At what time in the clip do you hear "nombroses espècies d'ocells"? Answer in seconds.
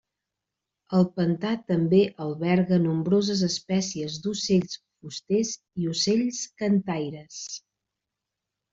2.87-4.81